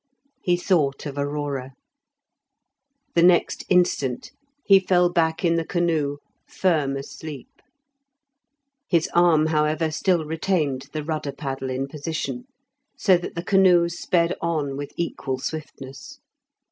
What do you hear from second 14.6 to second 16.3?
with equal swiftness.